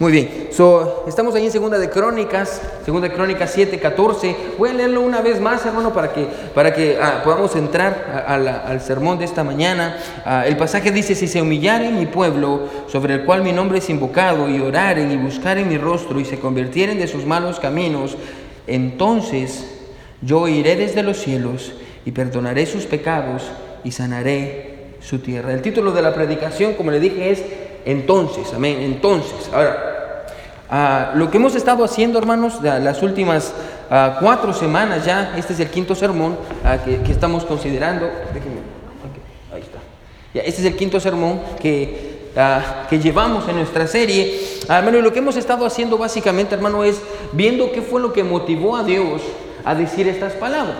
[0.00, 4.34] Muy bien, so, estamos ahí en Segunda de Crónicas, Segunda de Crónicas 7, 14.
[4.56, 8.80] Voy a leerlo una vez más, hermano, para que, para que ah, podamos entrar al
[8.80, 9.98] sermón de esta mañana.
[10.24, 13.90] Ah, el pasaje dice, si se humillare mi pueblo, sobre el cual mi nombre es
[13.90, 18.16] invocado, y oraren y buscaren mi rostro, y se convirtieren de sus malos caminos,
[18.66, 19.66] entonces
[20.22, 21.74] yo iré desde los cielos
[22.06, 23.42] y perdonaré sus pecados
[23.84, 25.52] y sanaré su tierra.
[25.52, 27.42] El título de la predicación, como le dije, es
[27.84, 29.50] entonces, amén, entonces.
[29.52, 29.90] Ahora,
[30.72, 33.52] Ah, lo que hemos estado haciendo, hermanos, las últimas
[33.90, 38.06] ah, cuatro semanas ya, este es el quinto sermón ah, que, estamos considerando.
[39.52, 39.80] ahí está.
[40.32, 42.30] este es el quinto sermón que,
[42.88, 44.40] que llevamos en nuestra serie.
[44.68, 47.02] hermano, lo que hemos estado haciendo básicamente, hermano, es
[47.32, 49.22] viendo qué fue lo que motivó a Dios
[49.64, 50.76] a decir estas palabras.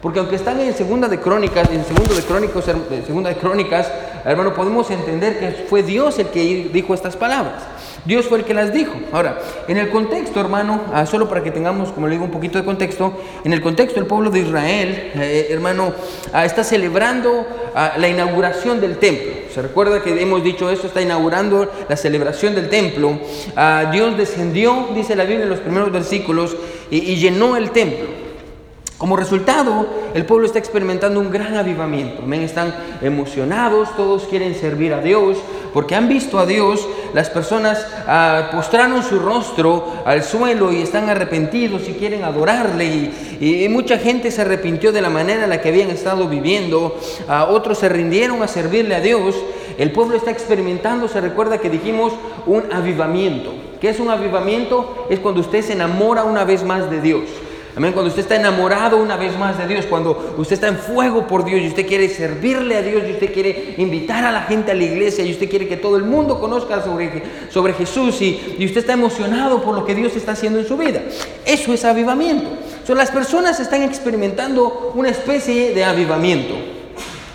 [0.00, 2.64] Porque aunque están en segunda de crónicas, en segundo de crónicas,
[3.06, 3.90] segunda de crónicas,
[4.24, 7.62] hermano, podemos entender que fue Dios el que dijo estas palabras.
[8.04, 8.92] Dios fue el que las dijo.
[9.12, 12.58] Ahora, en el contexto, hermano, ah, solo para que tengamos, como le digo, un poquito
[12.58, 15.94] de contexto, en el contexto el pueblo de Israel, eh, hermano,
[16.32, 19.32] ah, está celebrando ah, la inauguración del templo.
[19.52, 23.18] Se recuerda que hemos dicho eso, está inaugurando la celebración del templo.
[23.92, 26.56] Dios descendió, dice la Biblia en los primeros versículos,
[26.90, 28.23] y llenó el templo.
[29.04, 32.22] Como resultado, el pueblo está experimentando un gran avivamiento.
[32.36, 35.36] Están emocionados, todos quieren servir a Dios,
[35.74, 36.88] porque han visto a Dios.
[37.12, 43.10] Las personas ah, postraron su rostro al suelo y están arrepentidos y quieren adorarle.
[43.40, 46.98] Y, mucha gente se arrepintió de la manera en la que habían estado viviendo.
[47.28, 49.36] Ah, otros se rindieron a servirle a Dios.
[49.76, 52.14] El pueblo está experimentando, se recuerda que dijimos,
[52.46, 53.52] un avivamiento.
[53.82, 55.06] ¿Qué es un avivamiento?
[55.10, 57.24] Es cuando usted se enamora una vez más de Dios.
[57.76, 57.92] Amén.
[57.92, 61.44] Cuando usted está enamorado una vez más de Dios, cuando usted está en fuego por
[61.44, 64.74] Dios y usted quiere servirle a Dios y usted quiere invitar a la gente a
[64.74, 68.80] la iglesia y usted quiere que todo el mundo conozca sobre, Jesús y, y usted
[68.80, 71.02] está emocionado por lo que Dios está haciendo en su vida.
[71.44, 72.48] Eso es avivamiento.
[72.86, 76.54] So, las personas están experimentando una especie de avivamiento.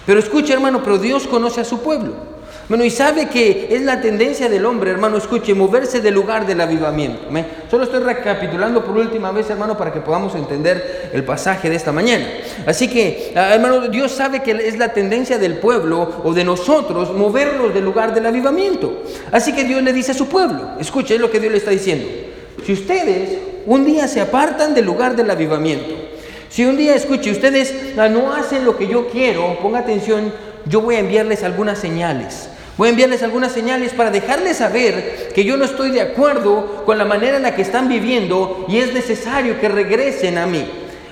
[0.05, 2.38] Pero escuche hermano, pero Dios conoce a su pueblo.
[2.69, 6.61] Bueno, y sabe que es la tendencia del hombre, hermano, escuche, moverse del lugar del
[6.61, 7.23] avivamiento.
[7.71, 11.91] Solo estoy recapitulando por última vez, hermano, para que podamos entender el pasaje de esta
[11.91, 12.27] mañana.
[12.67, 17.11] Así que, ah, hermano, Dios sabe que es la tendencia del pueblo o de nosotros
[17.15, 19.01] movernos del lugar del avivamiento.
[19.31, 21.71] Así que Dios le dice a su pueblo, escuche, es lo que Dios le está
[21.71, 22.07] diciendo.
[22.63, 25.95] Si ustedes un día se apartan del lugar del avivamiento,
[26.49, 30.31] si un día, escuche, ustedes ah, no hacen lo que yo quiero, ponga atención,
[30.65, 32.49] yo voy a enviarles algunas señales.
[32.79, 36.97] Voy a enviarles algunas señales para dejarles saber que yo no estoy de acuerdo con
[36.97, 40.65] la manera en la que están viviendo y es necesario que regresen a mí.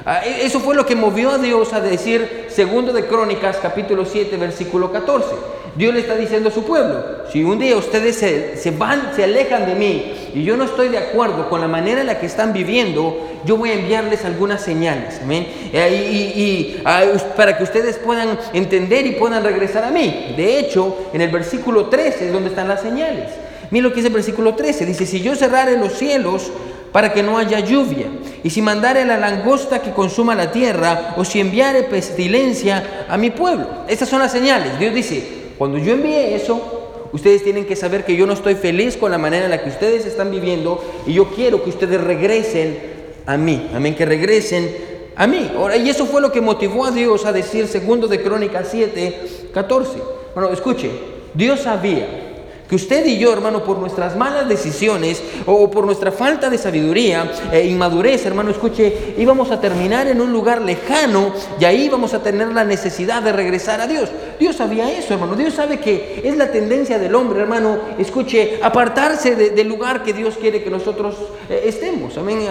[0.09, 4.06] Ah, e, eso fue lo que movió a Dios a decir, segundo de Crónicas, capítulo
[4.06, 5.28] 7, versículo 14.
[5.75, 9.66] Dios le está diciendo a su pueblo, si un día ustedes se, van, se alejan
[9.66, 12.53] de mí y yo no estoy de acuerdo con la manera en la que están
[12.53, 17.03] viviendo, yo voy a enviarles algunas señales, amén, eh, y, ah,
[17.35, 20.34] para que ustedes puedan entender y puedan regresar a mí.
[20.38, 23.29] De hecho, en el versículo 13 es donde están las señales.
[23.72, 26.50] Miren lo que dice el versículo 13, dice, si yo cerrare los cielos
[26.92, 28.08] para que no haya lluvia,
[28.44, 33.30] y si mandare la langosta que consuma la tierra, o si enviare pestilencia a mi
[33.30, 33.68] pueblo.
[33.88, 34.80] Estas son las señales.
[34.80, 35.28] Dios dice,
[35.58, 39.18] cuando yo envíe eso, ustedes tienen que saber que yo no estoy feliz con la
[39.18, 42.78] manera en la que ustedes están viviendo y yo quiero que ustedes regresen
[43.26, 43.70] a mí.
[43.74, 44.70] Amén, que regresen
[45.16, 45.52] a mí.
[45.84, 49.92] y eso fue lo que motivó a Dios a decir, segundo de Crónicas 7, 14.
[50.36, 50.92] Bueno, escuche,
[51.34, 52.27] Dios sabía
[52.67, 57.31] que usted y yo, hermano, por nuestras malas decisiones o por nuestra falta de sabiduría
[57.51, 62.22] e inmadurez, hermano, escuche, íbamos a terminar en un lugar lejano y ahí vamos a
[62.22, 64.09] tener la necesidad de regresar a Dios.
[64.39, 65.35] Dios sabía eso, hermano.
[65.35, 70.35] Dios sabe que es la tendencia del hombre, hermano, escuche, apartarse del lugar que Dios
[70.39, 71.16] quiere que nosotros
[71.49, 72.17] eh, estemos.
[72.17, 72.47] Amén.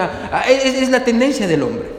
[0.49, 1.96] es la tendencia del hombre.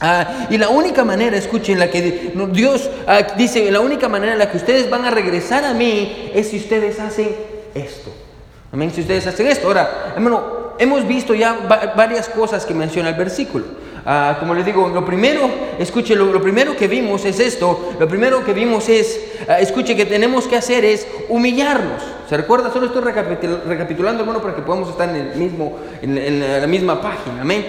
[0.00, 4.38] Ah, y la única manera, escuchen, la que Dios ah, dice, la única manera en
[4.38, 7.30] la que ustedes van a regresar a mí es si ustedes hacen
[7.74, 8.12] esto.
[8.72, 9.66] Amén, si ustedes hacen esto.
[9.66, 13.64] Ahora, hermano, hemos visto ya varias cosas que menciona el versículo.
[14.06, 17.94] Ah, como les digo, lo primero, escuche, lo, primero que vimos es esto.
[17.98, 19.20] Lo primero que vimos es,
[19.58, 22.02] escuche, que tenemos que hacer es humillarnos.
[22.28, 22.72] ¿Se recuerda?
[22.72, 27.00] Solo estoy recapitulando, hermano, para que podamos estar en, el mismo, en, en la misma
[27.00, 27.40] página.
[27.42, 27.66] Amén.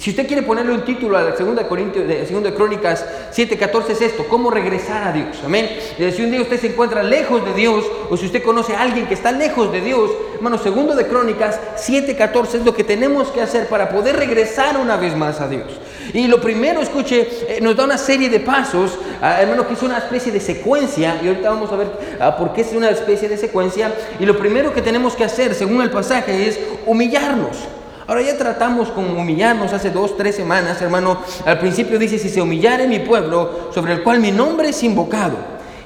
[0.00, 4.00] Si usted quiere ponerle un título a la segunda, Corintios, de, segunda Crónicas 7:14 es
[4.00, 5.36] esto, cómo regresar a Dios.
[5.44, 5.68] Amén.
[5.98, 8.80] Eh, si un día usted se encuentra lejos de Dios o si usted conoce a
[8.80, 13.28] alguien que está lejos de Dios, hermano, segundo de Crónicas 7:14 es lo que tenemos
[13.28, 15.66] que hacer para poder regresar una vez más a Dios.
[16.14, 19.82] Y lo primero, escuche, eh, nos da una serie de pasos, ah, hermano, que es
[19.82, 21.88] una especie de secuencia, y ahorita vamos a ver
[22.18, 23.92] ah, por qué es una especie de secuencia.
[24.18, 27.58] Y lo primero que tenemos que hacer, según el pasaje, es humillarnos.
[28.06, 31.18] Ahora ya tratamos con humillarnos hace dos, tres semanas, hermano.
[31.44, 35.36] Al principio dice, si se humillare mi pueblo, sobre el cual mi nombre es invocado.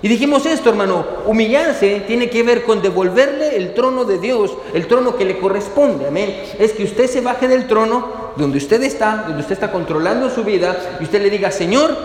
[0.00, 4.86] Y dijimos esto, hermano, humillarse tiene que ver con devolverle el trono de Dios, el
[4.86, 6.42] trono que le corresponde, amén.
[6.58, 10.42] Es que usted se baje del trono donde usted está, donde usted está controlando su
[10.42, 11.96] vida, y usted le diga, Señor,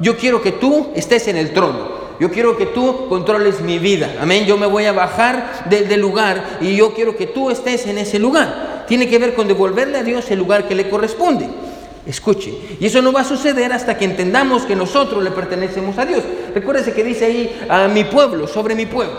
[0.00, 2.00] yo quiero que tú estés en el trono.
[2.18, 4.16] Yo quiero que tú controles mi vida.
[4.20, 4.44] Amén.
[4.44, 8.18] Yo me voy a bajar del lugar y yo quiero que tú estés en ese
[8.18, 11.48] lugar tiene que ver con devolverle a Dios el lugar que le corresponde.
[12.04, 16.04] Escuche, y eso no va a suceder hasta que entendamos que nosotros le pertenecemos a
[16.04, 16.24] Dios.
[16.52, 19.14] Recuérdese que dice ahí a mi pueblo, sobre mi pueblo.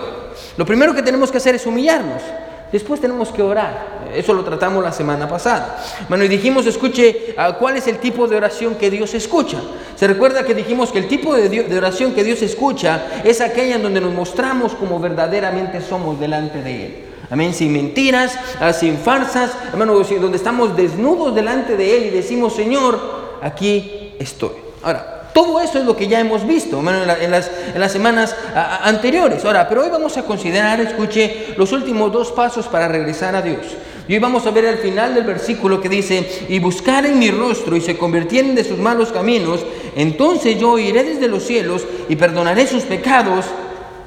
[0.57, 2.21] Lo primero que tenemos que hacer es humillarnos.
[2.69, 4.09] Después tenemos que orar.
[4.13, 5.81] Eso lo tratamos la semana pasada.
[6.09, 9.61] Bueno, y dijimos, escuche, ah, ¿cuál es el tipo de oración que Dios escucha?
[9.95, 13.77] Se recuerda que dijimos que el tipo de, de oración que Dios escucha es aquella
[13.77, 17.10] en donde nos mostramos como verdaderamente somos delante de Él.
[17.31, 22.53] Amén, sin mentiras, ah, sin farsas, hermano, donde estamos desnudos delante de Él y decimos,
[22.53, 22.99] Señor,
[23.41, 24.51] aquí estoy.
[24.83, 28.35] Ahora, todo eso es lo que ya hemos visto hermano, en, en, las, semanas
[28.83, 29.45] anteriores.
[29.45, 33.65] Ahora, pero hoy vamos a considerar, escuche, los últimos dos pasos para regresar a Dios.
[34.09, 37.31] Y hoy vamos a ver al final del versículo que dice, y buscar en mi
[37.31, 39.61] rostro y se convirtieren de sus malos caminos,
[39.95, 43.45] entonces yo iré desde los cielos y perdonaré sus pecados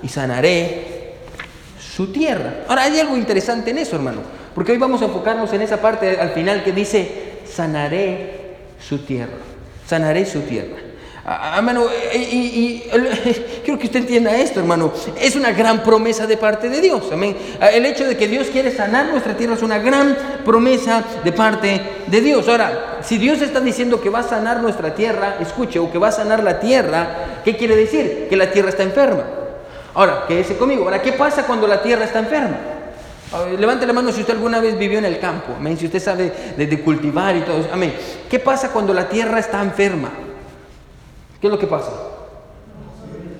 [0.02, 0.93] y sanaré
[1.94, 2.64] su tierra.
[2.68, 4.20] Ahora, hay algo interesante en eso, hermano,
[4.54, 9.34] porque hoy vamos a enfocarnos en esa parte al final que dice, sanaré su tierra,
[9.86, 10.76] sanaré su tierra.
[11.56, 12.80] Hermano, y,
[13.64, 14.92] quiero que usted entienda esto, hermano.
[15.18, 17.04] Es una gran promesa de parte de Dios.
[17.12, 17.34] Amén.
[17.72, 20.14] El hecho de que Dios quiere sanar nuestra tierra es una gran
[20.44, 22.46] promesa de parte de Dios.
[22.46, 26.08] Ahora, si Dios está diciendo que va a sanar nuestra tierra, escuche, o que va
[26.08, 28.26] a sanar la tierra, ¿qué quiere decir?
[28.28, 29.43] Que la tierra está enferma.
[29.94, 30.84] Ahora, quédese conmigo.
[30.84, 32.56] Ahora, ¿qué pasa cuando la tierra está enferma?
[33.58, 35.54] Levante la mano si usted alguna vez vivió en el campo.
[35.56, 35.76] Amén.
[35.76, 37.66] Si usted sabe de, cultivar y todo.
[37.72, 37.94] Amén.
[38.28, 40.10] ¿Qué pasa cuando la tierra está enferma?
[41.40, 41.90] ¿Qué es lo que pasa?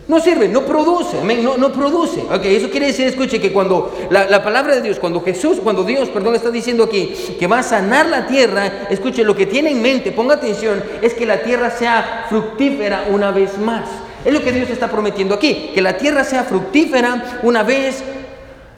[0.06, 2.21] No sirve, no produce, amén, no, no produce.
[2.31, 5.83] Ok, eso quiere decir, escuche, que cuando la, la, palabra de Dios, cuando Jesús, cuando
[5.83, 9.71] Dios, perdón, está diciendo aquí que va a sanar la tierra, escuche, lo que tiene
[9.71, 13.89] en mente, ponga atención, es que la tierra sea fructífera una vez más.
[14.25, 18.03] Es lo que Dios está prometiendo aquí, que la tierra sea fructífera una vez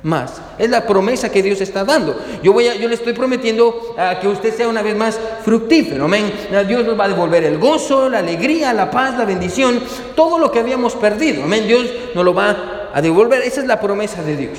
[0.03, 0.41] más.
[0.59, 2.19] Es la promesa que Dios está dando.
[2.43, 6.05] Yo, voy yo le estoy prometiendo a que usted sea una vez más fructífero.
[6.05, 6.33] Amén.
[6.67, 9.81] Dios nos va a devolver el gozo, la alegría, la paz, la bendición,
[10.15, 11.45] todo lo que habíamos perdido.
[11.45, 11.67] Amén.
[11.67, 13.43] Dios nos lo va a devolver.
[13.43, 14.59] Esa es la promesa de Dios.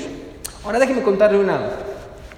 [0.63, 1.61] Ahora déjeme contarle una,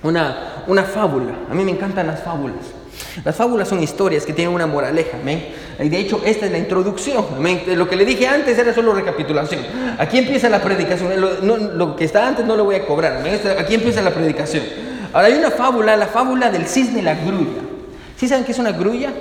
[0.03, 1.33] una, una fábula.
[1.49, 2.78] A mí me encantan las fábulas.
[3.23, 5.47] Las fábulas son historias que tienen una moraleja, amén.
[5.79, 7.63] Y de hecho, esta es la introducción, amén.
[7.67, 9.61] Lo que le dije antes era solo recapitulación.
[9.97, 11.11] Aquí empieza la predicación.
[11.77, 13.39] Lo, que está antes no lo voy a cobrar, amén.
[13.57, 14.63] Aquí empieza la predicación.
[15.13, 17.61] Ahora hay una fábula, la fábula del cisne y la grulla.
[18.17, 19.11] ¿Sí saben qué es una grulla?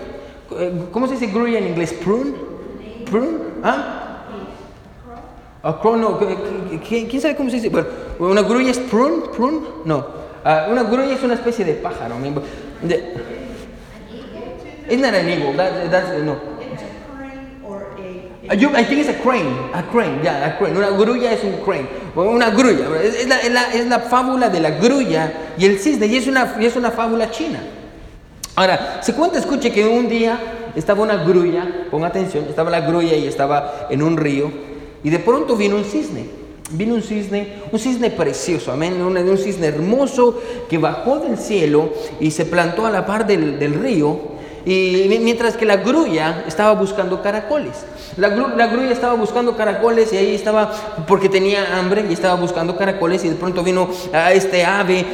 [0.59, 1.93] Eh, ¿Cómo se dice grulla en inglés?
[1.93, 2.33] Prune.
[3.11, 3.39] Prune.
[3.63, 4.05] ¿Ah?
[5.63, 6.19] no.
[6.89, 7.69] ¿Quién sabe cómo se dice?
[7.69, 7.89] Bueno,
[8.19, 10.07] una grulla es prune, prune, no.
[10.45, 12.17] Ah, una grulla es una especie de pájaro.
[12.83, 13.38] De,
[14.89, 15.53] Isn't that eagle?
[15.53, 16.41] That, that's, no.
[18.51, 20.75] I think it's a crane, a crane, yeah, a crane.
[20.75, 21.87] Una grulla es un crane,
[22.17, 22.87] una grulla.
[23.03, 26.27] Es la, es, la, es la, fábula de la grulla y el cisne, y es,
[26.27, 27.61] una, y es una fábula china.
[28.57, 33.15] Ahora, se cuenta, escuche, que un día estaba una grulla, ponga atención, estaba la grulla
[33.15, 34.51] y estaba en un río,
[35.05, 36.39] y de pronto vino un cisne.
[36.71, 41.93] Vino un cisne, un cisne precioso, amén, un, un cisne hermoso que bajó del cielo
[42.21, 44.38] y se plantó a la par del, del río
[44.71, 47.87] y mientras que la grulla estaba buscando caracoles.
[48.19, 53.25] La, grulla estaba buscando caracoles y ahí estaba porque tenía hambre y estaba buscando caracoles
[53.25, 55.07] y de pronto vino a este ave,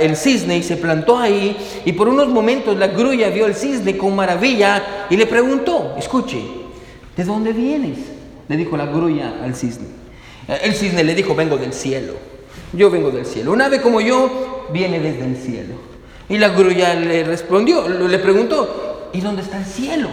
[0.00, 3.96] el cisne y se plantó ahí y por unos momentos la grulla vio al cisne
[3.96, 6.40] con maravilla y le preguntó, escuche,
[7.16, 7.98] ¿de dónde vienes?
[8.46, 9.88] Le dijo la grulla al cisne.
[10.62, 12.12] El cisne le dijo, vengo del cielo.
[12.72, 13.50] Yo vengo del cielo.
[13.50, 15.89] Un ave como yo viene desde el cielo.
[16.30, 20.08] Y la grulla le respondió, le preguntó, ¿y dónde está el cielo?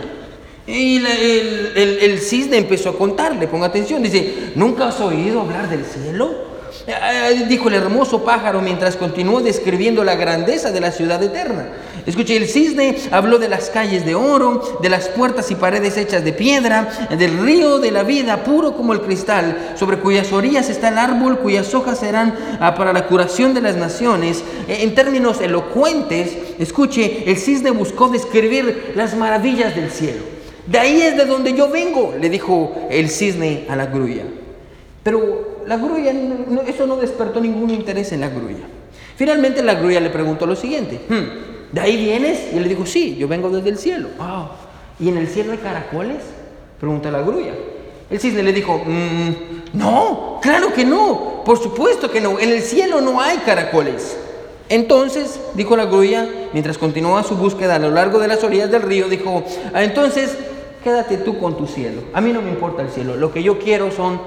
[0.65, 6.46] Y el, cisne empezó a contarle, ponga atención, dice, ¿nunca has oído hablar del cielo?
[6.89, 11.67] Eh, dijo el hermoso pájaro mientras continuó describiendo la grandeza de la ciudad eterna.
[12.05, 16.23] Escuche, el cisne habló de las calles de oro, de las puertas y paredes hechas
[16.23, 20.87] de piedra, del río de la vida puro como el cristal, sobre cuyas orillas está
[20.87, 24.41] el árbol, cuyas hojas serán ah, para la curación de las naciones.
[24.69, 30.23] Eh, en términos elocuentes, escuche, el cisne buscó describir las maravillas del cielo.
[30.65, 34.23] De ahí es de donde yo vengo, le dijo el cisne a la grulla.
[35.03, 36.13] Pero la grulla,
[36.65, 38.65] eso no despertó ningún interés en la grulla.
[39.17, 41.01] Finalmente la grulla le preguntó lo siguiente.
[41.09, 42.53] Hmm, ¿de ahí vienes?
[42.53, 44.09] Y él le dijo, sí, yo vengo desde el cielo.
[44.19, 44.51] Ah,
[44.99, 46.17] ¿y en el cielo hay caracoles?
[46.79, 47.53] Pregunta la grulla.
[48.09, 52.61] El cisne le dijo, mm, no, claro que no, por supuesto que no, en el
[52.61, 54.17] cielo no hay caracoles.
[54.69, 58.83] Entonces, dijo la grulla, mientras continuaba su búsqueda a lo largo de las orillas del
[58.83, 59.43] río, dijo,
[59.73, 60.37] ah, entonces
[60.83, 63.59] quédate tú con tu cielo, a mí no me importa el cielo, lo que yo
[63.59, 64.21] quiero son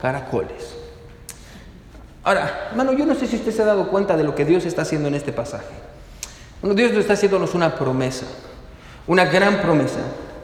[0.00, 0.83] caracoles.
[2.24, 4.64] Ahora, hermano, yo no sé si usted se ha dado cuenta de lo que Dios
[4.64, 5.74] está haciendo en este pasaje.
[6.62, 8.24] Dios está haciéndonos una promesa,
[9.06, 10.00] una gran promesa.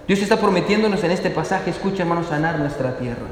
[0.06, 3.26] Dios está prometiéndonos en este pasaje, escucha hermano, sanar nuestra tierra.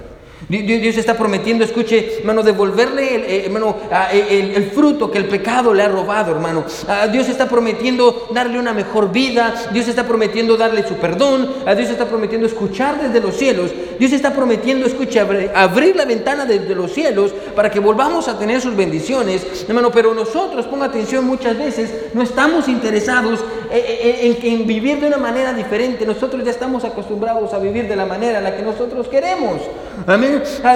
[0.49, 3.77] Dios está prometiendo, escuche, hermano, devolverle el, eh, hermano,
[4.13, 6.65] el, fruto que el pecado le ha robado, hermano.
[7.11, 9.55] Dios está prometiendo darle una mejor vida.
[9.73, 11.51] Dios está prometiendo darle su perdón.
[11.77, 13.73] Dios está prometiendo escuchar desde los cielos.
[13.99, 18.61] Dios está prometiendo, escuche, abrir la ventana desde los cielos para que volvamos a tener
[18.61, 19.91] sus bendiciones, hermano.
[19.91, 23.41] Pero nosotros, ponga atención, muchas veces no estamos interesados
[23.71, 26.07] en, en vivir de una manera diferente.
[26.07, 29.61] Nosotros ya estamos acostumbrados a vivir de la manera en la que nosotros queremos.
[30.07, 30.28] Amén.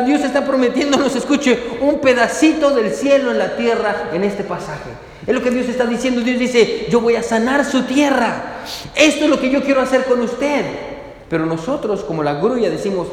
[0.06, 4.90] Dios está prometiéndonos, escuche, un pedacito del cielo en la tierra en este pasaje.
[5.26, 6.20] Es lo que Dios está diciendo.
[6.20, 8.62] Dios dice, yo voy a sanar su tierra.
[8.94, 10.64] Esto es lo que yo quiero hacer con usted.
[11.28, 13.06] Pero nosotros, como la grulla, decimos,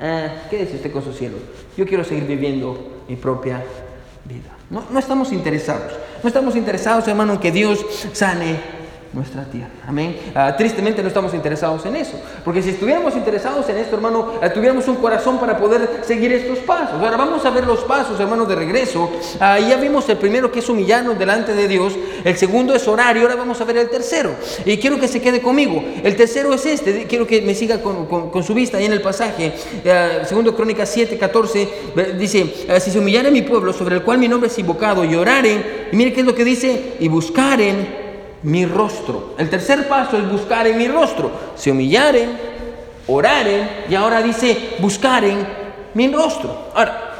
[0.00, 1.36] ah, quédese usted con su cielo.
[1.76, 3.62] Yo quiero seguir viviendo mi propia
[4.24, 4.56] vida.
[4.70, 5.92] No, no estamos interesados.
[6.22, 8.83] No estamos interesados, hermano, en que Dios sane
[9.14, 9.70] nuestra tierra.
[9.86, 10.16] Amén.
[10.34, 12.20] Ah, tristemente no estamos interesados en eso.
[12.44, 16.58] Porque si estuviéramos interesados en esto, hermano, ah, tuviéramos un corazón para poder seguir estos
[16.58, 17.00] pasos.
[17.00, 19.10] Ahora vamos a ver los pasos, hermano, de regreso.
[19.40, 21.94] Ah, ya vimos el primero que es humillarnos delante de Dios.
[22.24, 24.34] El segundo es orar y ahora vamos a ver el tercero.
[24.64, 25.82] Y quiero que se quede conmigo.
[26.02, 27.06] El tercero es este.
[27.06, 29.52] Quiero que me siga con, su vista ahí en el pasaje.
[30.26, 31.68] segundo Crónicas 7, 14.
[32.18, 35.88] Dice, si se humillare mi pueblo sobre el cual mi nombre es invocado y oraren.
[35.92, 36.94] Y mire qué es lo que dice.
[36.98, 38.03] Y buscaren
[38.44, 39.34] mi rostro.
[39.38, 41.30] El tercer paso es buscar en mi rostro.
[41.56, 42.38] Se humillaren,
[43.08, 45.46] oraren y ahora dice buscaren
[45.94, 46.68] mi rostro.
[46.74, 47.14] Ahora,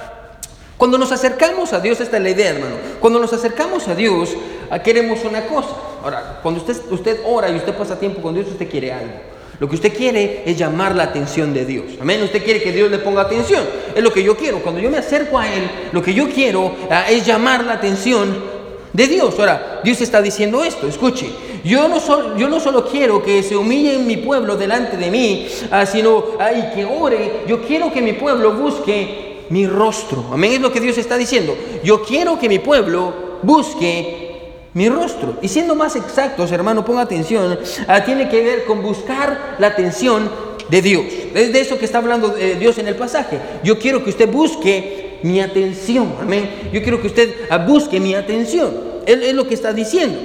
[0.76, 2.76] cuando nos acercamos a Dios, esta es la idea, hermano.
[3.00, 4.36] Cuando nos acercamos a Dios,
[4.70, 5.70] ah, queremos una cosa.
[6.02, 9.34] Ahora, cuando usted, usted ora y usted pasa tiempo con Dios, usted quiere algo.
[9.60, 11.84] Lo que usted quiere es llamar la atención de Dios.
[12.00, 12.22] Amén.
[12.22, 13.64] Usted quiere que Dios le ponga atención.
[13.94, 14.58] Es lo que yo quiero.
[14.58, 18.53] Cuando yo me acerco a Él, lo que yo quiero ah, es llamar la atención
[18.94, 19.38] de Dios.
[19.38, 21.28] Ahora, Dios está diciendo esto, escuche,
[21.64, 25.84] yo no, yo no solo quiero que se humille mi pueblo delante de mí, ah,
[25.84, 26.24] sino
[26.56, 30.24] y que ore, yo quiero que mi pueblo busque mi rostro.
[30.32, 31.56] Amén, es lo que Dios está diciendo.
[31.82, 35.34] Yo quiero que mi pueblo busque mi rostro.
[35.42, 37.58] Y siendo más exactos, hermano, ponga atención,
[37.88, 40.30] ah, tiene que ver con buscar la atención
[40.68, 41.04] de Dios.
[41.34, 43.38] Es de eso que está hablando eh, Dios en el pasaje.
[43.64, 46.14] Yo quiero que usted busque mi atención.
[46.20, 46.70] Amén.
[46.72, 47.34] Yo quiero que usted
[47.66, 48.72] busque mi atención.
[49.06, 50.18] Él es lo que está diciendo.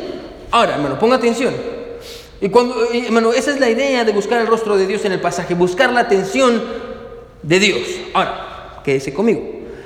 [0.52, 1.54] Ahora, hermano, ponga atención.
[2.42, 5.20] Y cuando, hermano, esa es la idea de buscar el rostro de Dios en el
[5.20, 6.62] pasaje, buscar la atención
[7.44, 7.82] de Dios.
[8.14, 9.42] Ahora, quédese conmigo.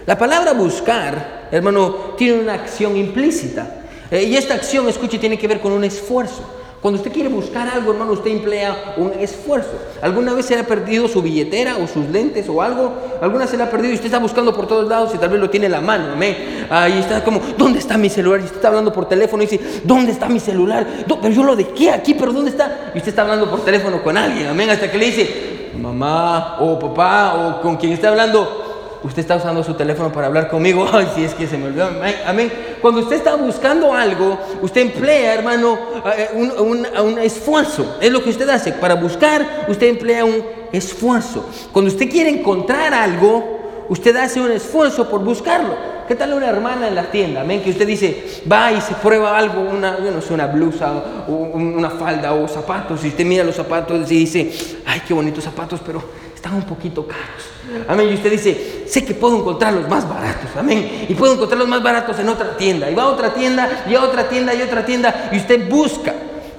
[0.05, 3.86] La palabra buscar, hermano, tiene una acción implícita.
[4.12, 6.43] Eh, y esta acción, escuche, tiene que ver con un esfuerzo.
[6.83, 9.71] Cuando usted quiere buscar algo, hermano, usted emplea un esfuerzo.
[10.01, 12.91] ¿Alguna vez se le ha perdido su billetera o sus lentes o algo?
[13.21, 15.39] ¿Alguna se le ha perdido y usted está buscando por todos lados y tal vez
[15.39, 16.11] lo tiene en la mano?
[16.11, 16.67] Amén.
[16.69, 18.41] Ahí está como, ¿dónde está mi celular?
[18.41, 20.85] Y usted está hablando por teléfono y dice, ¿dónde está mi celular?
[21.07, 22.91] Pero yo lo dejé aquí, pero ¿dónde está?
[22.93, 26.77] Y usted está hablando por teléfono con alguien, amén, hasta que le dice, mamá o
[26.77, 28.62] papá o con quien está hablando,
[29.03, 31.89] usted está usando su teléfono para hablar conmigo, ay, si es que se me olvidó,
[32.25, 32.51] amén.
[32.81, 35.77] Cuando usted está buscando algo, usted emplea, hermano,
[36.17, 37.98] eh, un, esfuerzo.
[38.01, 38.74] Es lo que usted hace.
[38.74, 41.50] Para buscar, usted emplea un esfuerzo.
[41.72, 45.93] Cuando usted quiere encontrar algo, usted hace un esfuerzo por buscarlo.
[46.07, 47.41] ¿Qué tal una hermana en la tienda?
[47.41, 50.91] Amén, que usted dice, va y se prueba algo, una, yo una blusa,
[51.27, 54.51] una falda o zapatos, y usted mira los zapatos y dice,
[54.86, 56.03] ay, qué bonitos zapatos, pero
[56.43, 57.88] están un poquito caros.
[57.88, 58.09] Amén.
[58.12, 60.50] Y usted dice, sé que puedo encontrar los más baratos.
[60.57, 61.05] Amén.
[61.07, 62.91] Y puedo encontrar los más baratos en otra tienda.
[62.91, 65.29] Y va a otra tienda, y a otra tienda, y a otra tienda.
[65.31, 66.13] Y usted busca.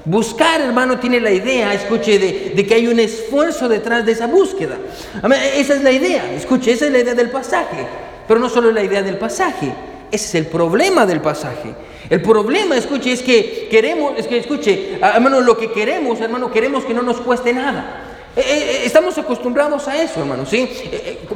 [0.06, 4.78] Buscar, hermano, tiene la idea, escuche, de, que hay un esfuerzo detrás de esa búsqueda.
[5.22, 5.38] Amén.
[5.54, 7.86] Esa es la idea, escuche, esa es la idea del pasaje.
[8.26, 9.70] Pero no solo la idea del pasaje.
[10.10, 11.74] Ese es el problema del pasaje.
[12.08, 16.86] El problema, escuche, es que queremos, es que escuche, hermano, lo que queremos, hermano, queremos
[16.86, 18.12] que no nos cueste nada.
[18.36, 20.68] Eh, eh, eh, estamos acostumbrados a eso, hermano, ¿sí?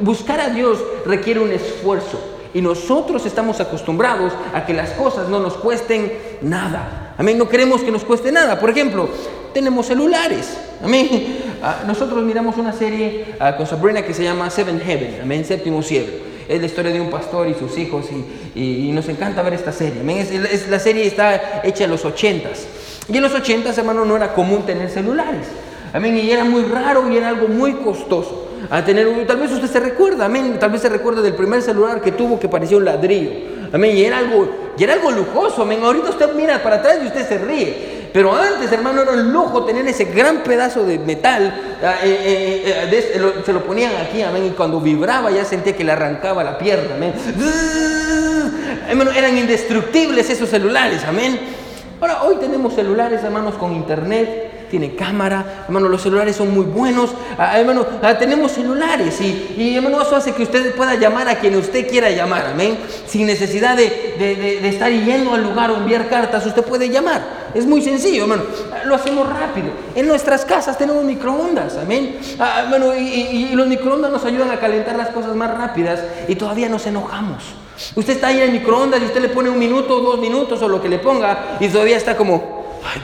[0.01, 2.19] buscar a Dios requiere un esfuerzo
[2.53, 7.13] y nosotros estamos acostumbrados a que las cosas no nos cuesten nada.
[7.17, 8.59] Amén, no queremos que nos cueste nada.
[8.59, 9.09] Por ejemplo,
[9.53, 10.57] tenemos celulares.
[10.83, 11.39] Amén.
[11.61, 15.81] Ah, nosotros miramos una serie ah, con Sabrina que se llama Seven Heaven, amén, séptimo
[15.81, 16.29] cielo.
[16.47, 18.07] Es la historia de un pastor y sus hijos
[18.55, 20.01] y, nos encanta ver esta serie.
[20.01, 20.17] Amén.
[20.17, 22.65] Es, la serie está hecha en los ochentas.
[23.07, 25.45] Y en los ochentas, hermano, no era común tener celulares.
[25.93, 26.17] Amén.
[26.17, 28.47] Y era muy raro y era algo muy costoso.
[28.69, 30.57] A tener, tal vez usted se recuerda, amén.
[30.59, 33.31] Tal vez se recuerda del primer celular que tuvo que parecía un ladrillo.
[33.71, 33.95] Amén.
[33.95, 35.79] Y era algo, y era algo lujoso, amén.
[35.83, 37.99] Ahorita usted mira para atrás y usted se ríe.
[38.11, 41.77] Pero antes, hermano, era un lujo tener ese gran pedazo de metal.
[41.83, 44.47] Ah, eh, eh, eh, se lo ponían aquí, amén.
[44.47, 47.13] Y cuando vibraba ya sentía que le arrancaba la pierna, amén.
[48.89, 51.39] Hermano, eran indestructibles esos celulares, amén.
[52.01, 57.11] Ahora, hoy tenemos celulares, hermanos, con internet tiene cámara, hermano, los celulares son muy buenos,
[57.37, 61.39] ah, hermano, ah, tenemos celulares y, y, hermano, eso hace que usted pueda llamar a
[61.39, 66.07] quien usted quiera llamar, amén, sin necesidad de, de, estar yendo al lugar o enviar
[66.09, 68.43] cartas, usted puede llamar, es muy sencillo, hermano,
[68.85, 74.11] lo hacemos rápido, en nuestras casas tenemos microondas, amén, ah, hermano, y, y los microondas
[74.11, 77.43] nos ayudan a calentar las cosas más rápidas y todavía nos enojamos.
[77.95, 80.67] Usted está ahí en el microondas y usted le pone un minuto, dos minutos o
[80.67, 83.01] lo que le ponga y todavía está como, ay,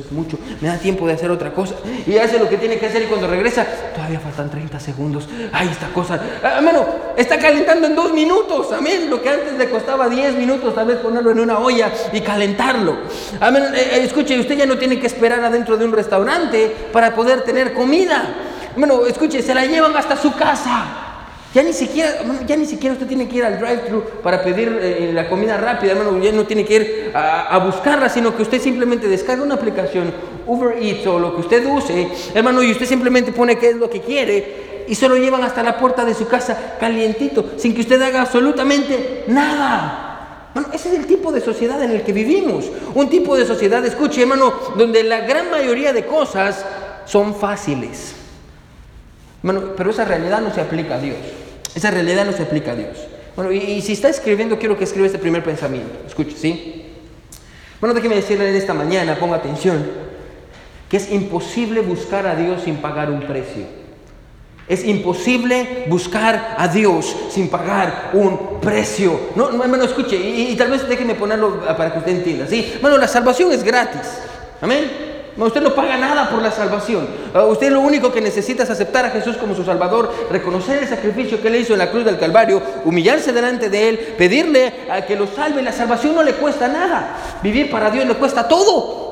[0.00, 1.74] es mucho, me da tiempo de hacer otra cosa.
[2.06, 5.28] Y hace lo que tiene que hacer y cuando regresa, todavía faltan 30 segundos.
[5.52, 9.08] Ay, esta cosa, hermano, ah, está calentando en dos minutos, amén.
[9.08, 12.96] Lo que antes le costaba 10 minutos, tal vez ponerlo en una olla y calentarlo.
[13.40, 13.64] Amén.
[13.74, 17.42] Eh, eh, escuche, usted ya no tiene que esperar adentro de un restaurante para poder
[17.42, 18.34] tener comida.
[18.76, 21.05] Bueno, escuche, se la llevan hasta su casa.
[21.56, 25.10] Ya ni siquiera, ya ni siquiera usted tiene que ir al drive-thru para pedir eh,
[25.14, 29.08] la comida rápida, hermano, ya no tiene que ir a, buscarla, sino que usted simplemente
[29.08, 30.12] descarga una aplicación,
[30.46, 33.88] Uber Eats o lo que usted use, hermano, y usted simplemente pone qué es lo
[33.88, 37.80] que quiere y se lo llevan hasta la puerta de su casa calientito, sin que
[37.80, 40.50] usted haga absolutamente nada.
[40.52, 42.66] Bueno, ese es el tipo de sociedad en el que vivimos.
[42.94, 46.66] Un tipo de sociedad, escuche hermano, donde la gran mayoría de cosas
[47.06, 48.14] son fáciles.
[49.42, 51.16] Bueno, pero esa realidad no se aplica a Dios.
[51.76, 52.96] Esa realidad no se aplica a Dios.
[53.36, 55.92] Bueno, y, si está escribiendo, quiero que escriba este primer pensamiento.
[56.06, 56.86] Escuche, ¿sí?
[57.80, 59.86] Bueno, déjeme decirle en esta mañana, ponga atención,
[60.88, 63.64] que es imposible buscar a Dios sin pagar un precio.
[64.66, 69.20] Es imposible buscar a Dios sin pagar un precio.
[69.36, 72.46] No, hermano, escuche, y, y, tal vez déjeme ponerlo para que usted entienda.
[72.46, 72.72] ¿sí?
[72.80, 74.00] Bueno, la salvación es gratis.
[74.62, 75.05] Amén.
[75.44, 77.06] Usted no paga nada por la salvación.
[77.34, 80.88] Ah, usted lo único que necesita es aceptar a Jesús como su Salvador, reconocer el
[80.88, 85.02] sacrificio que él hizo en la cruz del Calvario, humillarse delante de Él, pedirle a
[85.02, 85.62] que lo salve.
[85.62, 87.16] La salvación no le cuesta nada.
[87.42, 89.06] Vivir para Dios le cuesta todo.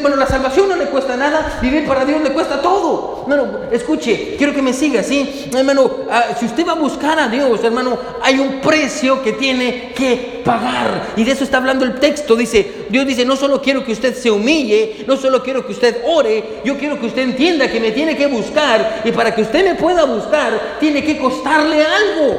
[0.00, 3.22] Bueno, la salvación no le cuesta nada, vivir para Dios le cuesta todo.
[3.22, 5.50] Hermano, escuche, quiero que me siga, ¿sí?
[5.52, 9.92] Hermano, ah, si usted va a buscar a Dios, hermano, hay un precio que tiene
[9.92, 11.08] que pagar.
[11.16, 12.36] Y de eso está hablando el texto.
[12.36, 16.02] Dice, Dios dice, no solo quiero que usted se humille, no solo quiero que usted
[16.04, 19.02] ore, yo quiero que usted entienda que me tiene que buscar.
[19.04, 22.38] Y para que usted me pueda buscar, tiene que costarle algo.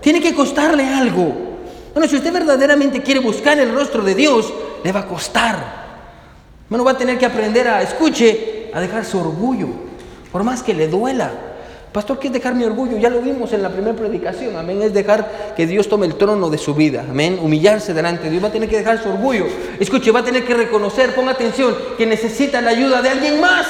[0.00, 1.50] Tiene que costarle algo.
[1.92, 4.52] Bueno, si usted verdaderamente quiere buscar el rostro de Dios,
[4.84, 5.80] le va a costar.
[6.68, 9.68] Bueno, va a tener que aprender a, escuche, a dejar su orgullo,
[10.30, 11.49] por más que le duela.
[11.92, 12.96] Pastor, ¿qué es dejar mi orgullo?
[12.98, 14.80] Ya lo vimos en la primera predicación, amén.
[14.80, 17.40] Es dejar que Dios tome el trono de su vida, amén.
[17.42, 19.46] Humillarse delante de Dios, va a tener que dejar su orgullo.
[19.80, 23.66] Escuche, va a tener que reconocer, ponga atención, que necesita la ayuda de alguien más,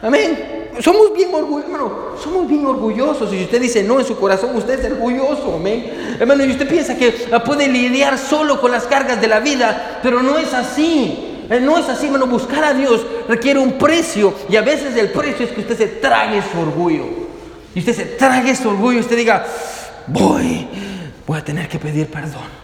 [0.00, 0.68] amén.
[0.78, 1.92] Somos bien orgullosos, hermano,
[2.22, 3.32] somos bien orgullosos.
[3.32, 6.16] Y si usted dice no en su corazón, usted es orgulloso, amén.
[6.20, 7.10] Hermano, y usted piensa que
[7.44, 11.24] puede lidiar solo con las cargas de la vida, pero no es así.
[11.50, 12.28] Eh, no es así, hermano.
[12.28, 14.32] Buscar a Dios requiere un precio.
[14.48, 17.27] Y a veces el precio es que usted se trague su orgullo.
[17.74, 19.46] Y usted se trague su orgullo y usted diga,
[20.06, 20.66] voy,
[21.26, 22.58] voy a tener que pedir perdón.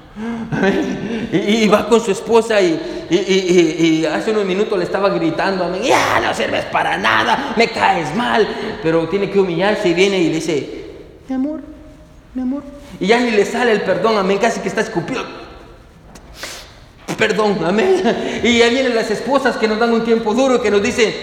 [1.33, 6.65] Y, va con su esposa y, hace unos minutos le estaba gritando, ya no sirves
[6.67, 8.47] para nada, me caes mal.
[8.83, 10.85] Pero tiene que humillarse y viene y dice,
[11.29, 11.61] mi amor,
[12.35, 12.63] mi amor.
[13.01, 15.25] Y ya ni le sale el perdón, amén, casi que está escupido
[17.17, 18.41] perdón, amén.
[18.43, 21.15] Y ya vienen las esposas que nos dan un tiempo duro, que nos dicen,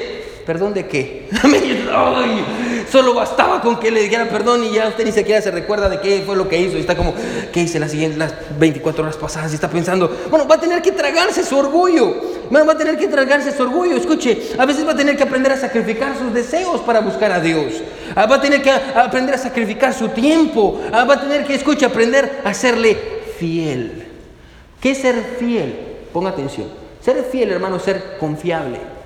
[0.46, 1.30] ¿perdón de qué?
[1.44, 1.86] Amén.
[2.92, 6.02] Solo bastaba con que le dijera perdón y ya usted ni siquiera se recuerda de
[6.02, 6.78] qué fue lo que hizo.
[6.78, 7.14] Y está como,
[7.54, 9.52] ¿qué hice las siguientes, las 24 horas pasadas?
[9.52, 12.14] Y está pensando, bueno, va a tener que tragarse su orgullo.
[12.54, 13.96] Va a tener que tragarse su orgullo.
[13.96, 17.40] Escuche, a veces va a tener que aprender a sacrificar sus deseos para buscar a
[17.40, 17.82] Dios.
[18.14, 20.82] Ah, va a tener que aprender a sacrificar su tiempo.
[20.92, 22.98] Ah, va a tener que, escuche, aprender a hacerle
[23.38, 24.06] fiel.
[24.82, 25.76] ¿Qué es ser fiel?
[26.12, 26.68] Ponga atención.
[27.00, 29.01] Ser fiel, hermano, ser confiable.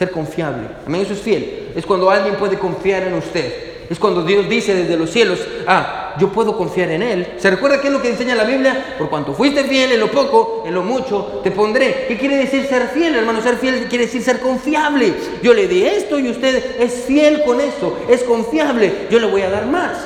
[0.00, 0.62] Ser confiable.
[0.86, 1.72] Amén, eso es fiel.
[1.76, 3.52] Es cuando alguien puede confiar en usted.
[3.90, 7.34] Es cuando Dios dice desde los cielos, ah, yo puedo confiar en Él.
[7.36, 8.94] ¿Se recuerda qué es lo que enseña la Biblia?
[8.96, 12.06] Por cuanto fuiste fiel en lo poco, en lo mucho, te pondré.
[12.08, 13.42] ¿Qué quiere decir ser fiel, hermano?
[13.42, 15.12] Ser fiel quiere decir ser confiable.
[15.42, 19.06] Yo le di esto y usted es fiel con esto, es confiable.
[19.10, 19.98] Yo le voy a dar más.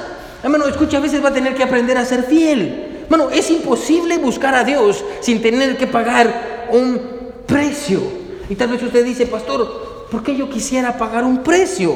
[0.43, 3.05] Hermano, escucha, a veces va a tener que aprender a ser fiel.
[3.05, 7.01] Hermano, es imposible buscar a Dios sin tener que pagar un
[7.47, 8.24] precio.
[8.49, 11.95] Y tal vez usted dice, pastor, ¿por qué yo quisiera pagar un precio?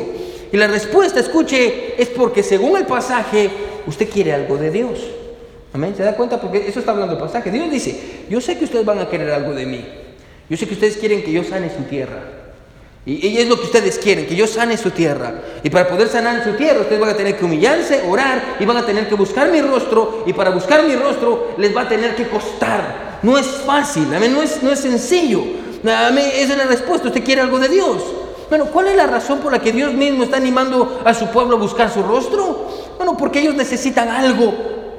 [0.53, 3.51] Y la respuesta, escuche, es porque según el pasaje,
[3.87, 4.99] usted quiere algo de Dios.
[5.73, 5.95] Amén.
[5.97, 6.41] ¿Se da cuenta?
[6.41, 7.51] Porque eso está hablando el pasaje.
[7.51, 9.85] Dios dice, yo sé que ustedes van a querer algo de mí.
[10.49, 12.23] Yo sé que ustedes quieren que yo sane su tierra.
[13.05, 15.35] Y, y, es lo que ustedes quieren, que yo sane su tierra.
[15.63, 18.77] Y para poder sanar su tierra, ustedes van a tener que humillarse, orar y van
[18.79, 20.25] a tener que buscar mi rostro.
[20.27, 23.19] Y para buscar mi rostro les va a tener que costar.
[23.23, 24.33] No es fácil, amén.
[24.33, 25.43] No es, no es sencillo.
[25.83, 27.09] Esa es la respuesta.
[27.09, 28.03] Usted quiere algo de Dios.
[28.49, 31.57] Bueno, ¿cuál es la razón por la que Dios mismo está animando a su pueblo
[31.57, 32.67] a buscar su rostro?
[32.97, 34.55] Bueno, porque ellos necesitan algo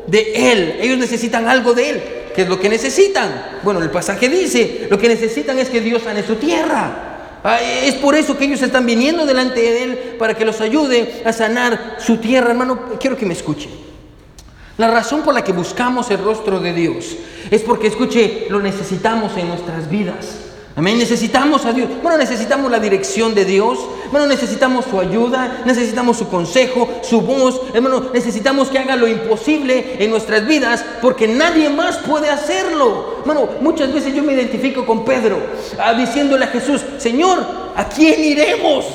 [0.05, 2.03] de Él, ellos necesitan algo de Él.
[2.35, 3.59] ¿Qué es lo que necesitan?
[3.63, 7.41] Bueno, el pasaje dice, lo que necesitan es que Dios sane su tierra.
[7.83, 11.33] Es por eso que ellos están viniendo delante de Él para que los ayude a
[11.33, 12.51] sanar su tierra.
[12.51, 13.69] Hermano, quiero que me escuche.
[14.77, 17.15] La razón por la que buscamos el rostro de Dios
[17.49, 20.48] es porque, escuche, lo necesitamos en nuestras vidas.
[20.79, 20.97] Amén.
[20.97, 21.89] Necesitamos a Dios.
[22.01, 23.79] Bueno, necesitamos la dirección de Dios.
[24.11, 25.63] Bueno, necesitamos su ayuda.
[25.65, 27.59] Necesitamos su consejo, su voz.
[27.73, 33.17] Hermano, necesitamos que haga lo imposible en nuestras vidas porque nadie más puede hacerlo.
[33.25, 35.37] Bueno, muchas veces yo me identifico con Pedro
[35.77, 38.85] ah, diciéndole a Jesús, Señor, ¿a quién iremos?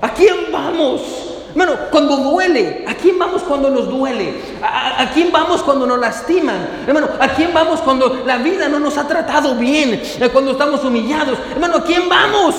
[0.00, 1.25] ¿A quién vamos?
[1.56, 4.34] Bueno, cuando duele, ¿a quién vamos cuando nos duele?
[4.62, 6.84] ¿A, quién vamos cuando nos lastiman?
[6.86, 9.94] Hermano, ¿a quién vamos cuando la vida no nos ha tratado bien?
[9.94, 11.38] Eh, cuando estamos humillados.
[11.50, 12.54] Hermano, ¿a quién vamos?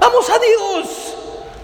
[0.00, 1.14] Vamos a Dios.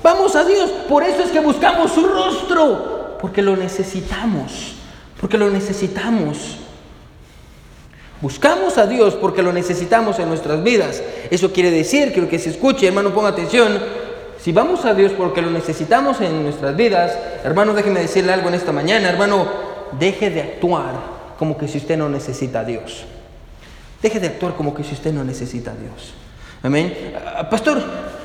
[0.02, 0.70] Vamos a Dios.
[0.88, 3.16] Por eso es que buscamos su rostro.
[3.20, 4.74] Porque lo necesitamos.
[5.20, 6.56] Porque lo necesitamos.
[8.20, 11.00] Buscamos a Dios porque lo necesitamos en nuestras vidas.
[11.30, 13.80] Eso quiere decir, quiero que se escuche, hermano, ponga atención,
[14.42, 18.54] si vamos a Dios porque lo necesitamos en nuestras vidas, hermano, déjeme decirle algo en
[18.54, 19.46] esta mañana, hermano,
[19.98, 20.94] deje de actuar
[21.38, 23.04] como que si usted no necesita a Dios.
[24.02, 26.14] Deje de actuar como que si usted no necesita a Dios.
[26.60, 27.14] Amén.
[27.24, 27.80] Ah, pastor,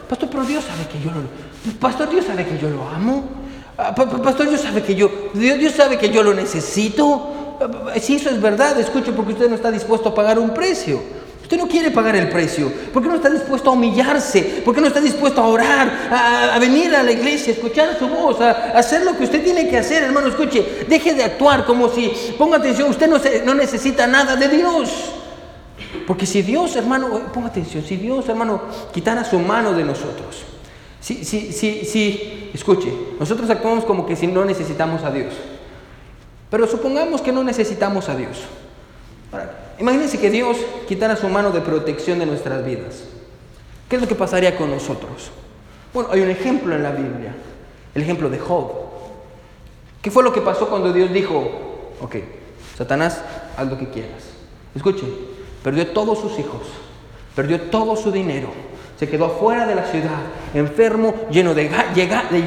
[0.10, 3.24] pastor, pero Dios sabe que yo lo, pastor, Dios sabe que yo lo amo.
[3.78, 7.58] Ah, pastor, Dios sabe que yo, Dios, Dios sabe que yo lo necesito.
[7.62, 11.00] Ah, si eso es verdad, escuche porque usted no está dispuesto a pagar un precio.
[11.48, 12.70] Usted no quiere pagar el precio.
[12.92, 14.62] ¿Por qué no está dispuesto a humillarse?
[14.66, 18.06] ¿Por qué no está dispuesto a orar, a, venir a la iglesia, a escuchar su
[18.10, 20.28] voz, a, hacer lo que usted tiene que hacer, hermano?
[20.28, 24.90] Escuche, deje de actuar como si, ponga atención, usted no, no necesita nada de Dios.
[26.06, 30.44] Porque si Dios, hermano, ponga atención, si Dios, hermano, quitara su mano de nosotros,
[31.00, 35.34] si, si, si, si, escuche, nosotros actuamos como que si no necesitamos a Dios.
[36.50, 38.38] Pero supongamos que no necesitamos a Dios.
[39.80, 43.04] Imagínense que Dios quitara su mano de protección de nuestras vidas.
[43.90, 45.32] ¿Qué es lo que pasaría con nosotros?
[45.94, 47.36] Bueno, hay un ejemplo en la Biblia,
[47.94, 48.72] el ejemplo de Job.
[50.02, 52.16] ¿Qué fue lo que pasó cuando Dios dijo, ok,
[52.78, 53.22] Satanás,
[53.56, 54.24] haz lo que quieras?
[54.76, 55.10] Escuchen,
[55.64, 56.62] perdió todos sus hijos,
[57.36, 58.50] perdió todo su dinero,
[59.00, 60.18] se quedó afuera de la ciudad,
[60.56, 61.70] enfermo, lleno de,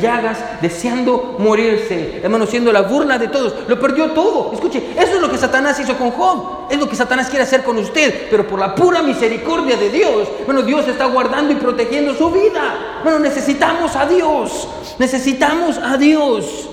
[0.01, 3.69] llagas, deseando morirse, hermano, siendo la burla de todos.
[3.69, 4.53] Lo perdió todo.
[4.53, 6.67] Escuche, eso es lo que Satanás hizo con Job.
[6.69, 8.27] Es lo que Satanás quiere hacer con usted.
[8.29, 13.01] Pero por la pura misericordia de Dios, bueno, Dios está guardando y protegiendo su vida.
[13.05, 14.67] Bueno, necesitamos a Dios.
[14.99, 16.69] Necesitamos a Dios.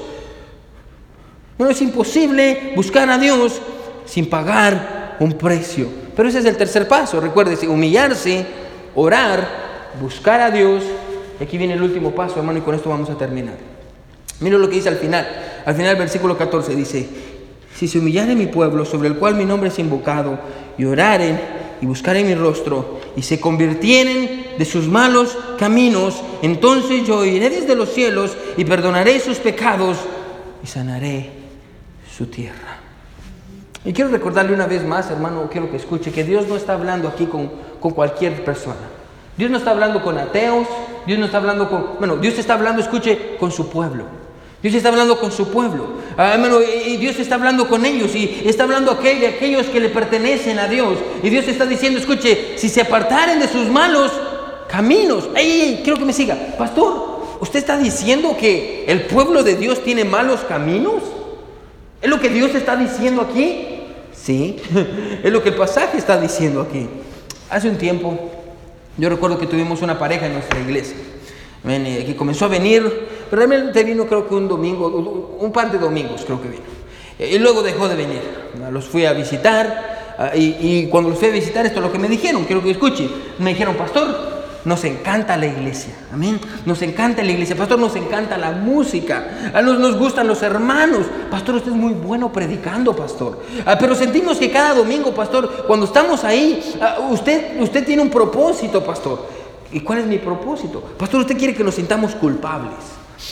[1.56, 3.62] Bueno, es imposible buscar a Dios
[4.06, 5.88] sin pagar un precio.
[6.16, 7.20] Pero ese es el tercer paso.
[7.20, 8.44] Recuérdese, humillarse,
[8.96, 9.67] orar
[10.00, 10.84] buscar a Dios.
[11.40, 13.56] Y aquí viene el último paso, hermano, y con esto vamos a terminar.
[14.40, 15.28] Mira lo que dice al final.
[15.66, 17.08] Al final del versículo 14 dice,
[17.76, 20.40] si se humillare mi pueblo, sobre el cual mi nombre es invocado,
[20.78, 21.40] y oraren
[21.82, 27.76] y buscaren mi rostro, y se convirtieren de sus malos caminos, entonces yo iré desde
[27.76, 29.98] los cielos y perdonaré sus pecados
[30.64, 31.30] y sanaré
[32.16, 32.80] su tierra.
[33.86, 37.08] Y quiero recordarle una vez más, hermano, quiero que escuche, que Dios no está hablando
[37.08, 38.97] aquí con, con cualquier persona.
[39.38, 40.68] Dios no está hablando con ateos,
[41.06, 44.04] Dios no está hablando con, bueno, Dios está hablando, escuche, con su pueblo.
[44.62, 45.88] Dios está hablando con su pueblo.
[46.18, 46.36] Ah,
[46.86, 50.68] y Dios está hablando con ellos y está hablando de aquellos que le pertenecen a
[50.68, 50.98] Dios.
[51.22, 54.12] Y Dios está diciendo, escuche, si se apartaren de sus malos
[54.68, 55.30] caminos.
[55.36, 56.36] ¡Ey, ey, quiero que me siga!
[56.58, 61.04] Pastor, ¿usted está diciendo que el pueblo de Dios tiene malos caminos?
[62.02, 63.82] ¿Es lo que Dios está diciendo aquí?
[64.12, 64.58] Sí,
[65.24, 66.88] es lo que el pasaje está diciendo aquí.
[67.50, 68.32] Hace un tiempo,
[68.98, 70.98] yo recuerdo que tuvimos una pareja en nuestra iglesia,
[71.68, 72.84] eh, que comenzó a venir,
[73.30, 76.64] pero realmente vino creo que un domingo, un par de domingos creo que vino.
[77.20, 78.22] Eh, y luego dejó de venir.
[78.72, 82.00] Los fui a visitar ah, y, cuando los fui a visitar, esto es lo que
[82.00, 83.10] me dijeron, quiero que escuche.
[83.40, 84.37] Me dijeron, pastor,
[84.68, 86.42] nos encanta la iglesia, amén.
[86.66, 91.06] Nos encanta la iglesia, pastor, nos encanta la música, a nos, gustan los hermanos.
[91.32, 93.40] Pastor, usted es muy bueno predicando, pastor.
[93.66, 98.10] Ah, pero sentimos que cada domingo, pastor, cuando estamos ahí, ah, usted, usted tiene un
[98.10, 99.26] propósito, pastor.
[99.72, 100.82] ¿Y cuál es mi propósito?
[100.98, 102.76] Pastor, usted quiere que nos sintamos culpables.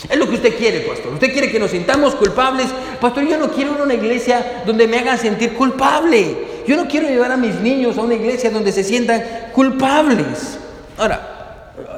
[0.08, 1.12] Es lo que usted quiere, pastor.
[1.12, 2.68] Usted quiere que nos sintamos culpables.
[2.98, 6.62] Pastor, yo no quiero una iglesia donde me hagan sentir culpable.
[6.66, 9.22] Yo no quiero llevar a mis niños a una iglesia donde se sientan
[9.52, 10.60] culpables.
[10.98, 11.20] Ahora,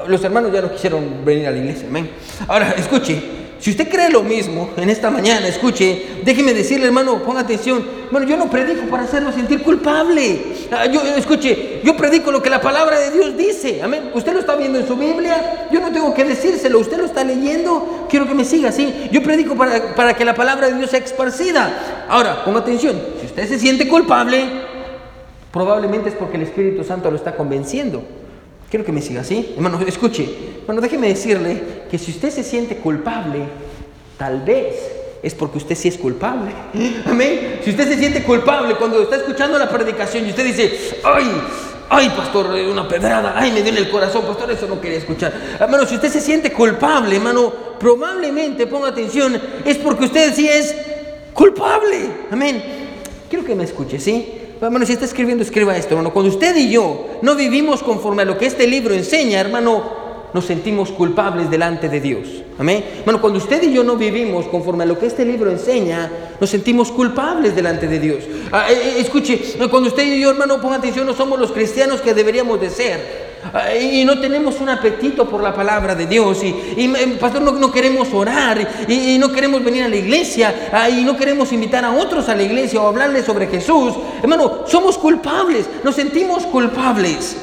[0.06, 2.10] los hermanos ya no quisieron venir a la iglesia, amén.
[2.48, 3.22] Ahora, escuche,
[3.60, 7.84] si usted cree lo mismo en esta mañana, escuche, déjeme decirle, hermano, ponga atención.
[8.10, 10.40] Bueno, yo no predico para hacerlo sentir culpable.
[10.70, 13.82] Ah, yo, escuche, yo predico lo que la palabra de Dios dice.
[13.82, 14.10] Amén.
[14.14, 15.68] Usted lo está viendo en su Biblia.
[15.72, 16.78] Yo no tengo que decírselo.
[16.78, 18.06] Usted lo está leyendo.
[18.08, 19.08] Quiero que me siga así.
[19.10, 22.06] Yo predico para, para que la palabra de Dios sea esparcida.
[22.08, 22.96] Ahora, ponga atención.
[23.20, 24.44] Si usted se siente culpable,
[25.50, 28.04] probablemente es porque el Espíritu Santo lo está convenciendo.
[28.70, 29.54] Quiero que me siga así.
[29.56, 30.28] Hermano, escuche.
[30.66, 33.46] Bueno, déjeme decirle que si usted se siente culpable,
[34.18, 34.76] tal vez
[35.22, 36.52] es porque usted sí es culpable.
[37.06, 37.60] Amén.
[37.64, 41.30] Si usted se siente culpable cuando está escuchando la predicación y usted dice, ay,
[41.88, 45.32] ay, pastor, una pedrada, ay, me dio en el corazón, pastor, eso no quería escuchar.
[45.58, 50.74] Hermano, si usted se siente culpable, hermano, probablemente, ponga atención, es porque usted sí es
[51.32, 52.10] culpable.
[52.30, 52.62] Amén.
[53.30, 54.37] Quiero que me escuche, ¿sí?
[54.60, 56.12] Hermano, si está escribiendo, escriba esto, hermano.
[56.12, 59.98] Cuando usted y yo no vivimos conforme a lo que este libro enseña, hermano,
[60.34, 62.28] nos sentimos culpables delante de Dios.
[62.58, 62.84] Amén.
[63.00, 66.50] Hermano, cuando usted y yo no vivimos conforme a lo que este libro enseña, nos
[66.50, 68.24] sentimos culpables delante de Dios.
[68.50, 69.40] Ah, eh, eh, escuche,
[69.70, 73.27] cuando usted y yo, hermano, ponga atención, no somos los cristianos que deberíamos de ser.
[73.80, 76.42] Y no tenemos un apetito por la palabra de Dios.
[76.42, 76.88] Y,
[77.20, 78.86] pastor, no, queremos orar.
[78.88, 80.88] Y, no queremos venir a la iglesia.
[80.90, 83.94] Y no queremos invitar a otros a la iglesia o hablarles sobre Jesús.
[84.22, 85.66] Hermano, somos culpables.
[85.82, 87.36] Nos sentimos culpables.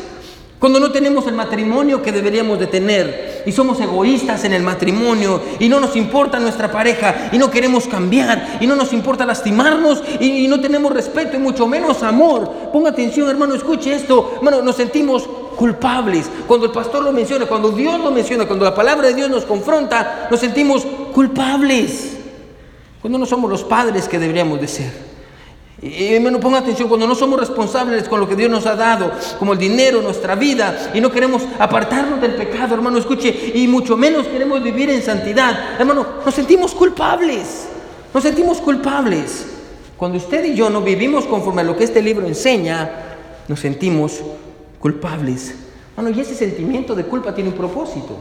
[0.60, 5.41] Cuando no tenemos el matrimonio que deberíamos de tener y somos egoístas en el matrimonio
[5.60, 10.01] y no nos importa nuestra pareja y no queremos cambiar y no nos importa lastimarnos
[10.19, 12.49] y, y no tenemos respeto y mucho menos amor.
[12.71, 14.31] Ponga atención hermano, escuche esto.
[14.38, 16.30] Hermano, nos sentimos culpables.
[16.48, 19.46] Cuando el pastor lo menciona, cuando Dios lo menciona, cuando la palabra de Dios nos
[19.46, 22.18] confronta, nos sentimos culpables.
[23.02, 25.15] Cuando no somos los padres que deberíamos de ser.
[25.82, 29.12] Y no ponga atención, cuando no somos responsables con lo que Dios nos ha dado,
[29.38, 33.98] como el dinero, nuestra vida, y no queremos apartarnos del pecado, hermano, escuche, y mucho
[33.98, 37.68] menos queremos vivir en santidad, hermano, nos sentimos culpables,
[38.13, 39.48] nos sentimos culpables.
[39.98, 42.89] Cuando usted y yo no vivimos conforme a lo que este libro enseña,
[43.48, 44.22] nos sentimos
[44.86, 45.56] culpables.
[45.95, 48.15] Bueno, y ese sentimiento de culpa tiene un propósito.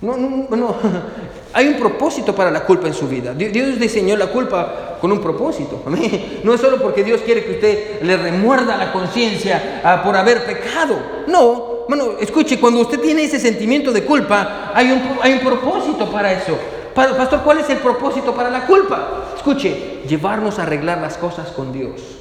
[0.00, 0.74] No, no, no,
[1.52, 3.34] hay un propósito para la culpa en su vida.
[3.34, 5.82] Dios diseñó la culpa con un propósito.
[6.44, 10.46] No es solo porque Dios quiere que usted le remuerda la conciencia ah, por haber
[10.46, 10.98] pecado.
[11.26, 16.10] No, bueno, escuche, cuando usted tiene ese sentimiento de culpa, hay un, hay un propósito
[16.10, 16.56] para eso.
[16.94, 19.26] Pastor, ¿cuál es el propósito para la culpa?
[19.36, 22.17] Escuche, llevarnos a arreglar las cosas con Dios.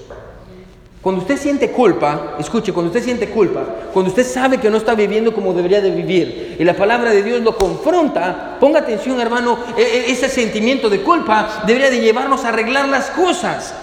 [1.02, 4.96] Cuando usted siente culpa, escuche, cuando usted siente culpa, cuando usted sabe que no está
[4.96, 9.58] viviendo como debería de vivir y la palabra de Dios lo confronta, ponga atención hermano,
[9.78, 13.74] e, e, ese sentimiento de culpa debería de llevarnos a arreglar las cosas.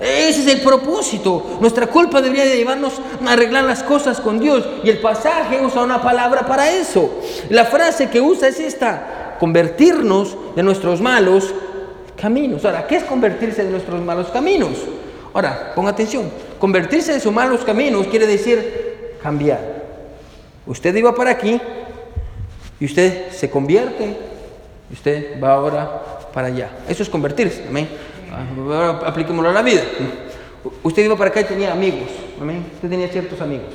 [0.00, 1.58] Ese es el propósito.
[1.60, 4.64] Nuestra culpa debería de llevarnos a arreglar las cosas con Dios.
[4.82, 7.08] Y el pasaje usa una palabra para eso.
[7.50, 11.54] La frase que usa es esta, convertirnos de nuestros malos
[12.20, 12.64] caminos.
[12.64, 14.70] Ahora, ¿qué es convertirse de nuestros malos caminos?
[15.34, 16.30] Ahora, ponga atención.
[16.58, 19.82] Convertirse de sus malos caminos quiere decir cambiar.
[20.66, 21.60] Usted iba para aquí
[22.78, 24.16] y usted se convierte
[24.90, 26.70] y usted va ahora para allá.
[26.88, 27.64] Eso es convertirse.
[27.68, 27.88] Amén.
[29.04, 29.82] Apliquémoslo a la vida.
[30.82, 32.10] Usted iba para acá y tenía amigos.
[32.40, 32.66] Amén.
[32.74, 33.72] Usted tenía ciertos amigos.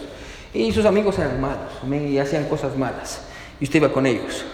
[0.54, 1.74] Y sus amigos eran malos.
[1.82, 2.08] Amén.
[2.08, 3.22] Y hacían cosas malas.
[3.60, 4.46] Y usted iba con ellos.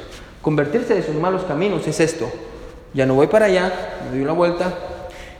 [0.41, 2.31] Convertirse de sus malos caminos es esto.
[2.93, 3.71] Ya no voy para allá,
[4.05, 4.73] me doy una vuelta